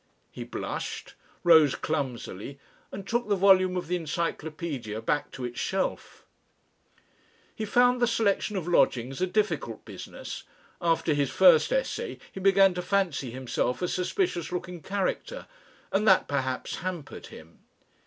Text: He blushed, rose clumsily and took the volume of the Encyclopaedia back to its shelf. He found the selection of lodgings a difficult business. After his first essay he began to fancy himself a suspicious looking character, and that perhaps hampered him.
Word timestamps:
He 0.31 0.43
blushed, 0.43 1.13
rose 1.43 1.75
clumsily 1.75 2.57
and 2.91 3.07
took 3.07 3.27
the 3.29 3.35
volume 3.35 3.77
of 3.77 3.85
the 3.85 3.95
Encyclopaedia 3.97 4.99
back 4.99 5.29
to 5.29 5.45
its 5.45 5.59
shelf. 5.59 6.25
He 7.53 7.65
found 7.65 8.01
the 8.01 8.07
selection 8.07 8.55
of 8.55 8.67
lodgings 8.67 9.21
a 9.21 9.27
difficult 9.27 9.85
business. 9.85 10.41
After 10.81 11.13
his 11.13 11.29
first 11.29 11.71
essay 11.71 12.17
he 12.31 12.39
began 12.39 12.73
to 12.73 12.81
fancy 12.81 13.29
himself 13.29 13.79
a 13.83 13.87
suspicious 13.87 14.51
looking 14.51 14.81
character, 14.81 15.45
and 15.91 16.07
that 16.07 16.27
perhaps 16.27 16.77
hampered 16.77 17.27
him. 17.27 17.59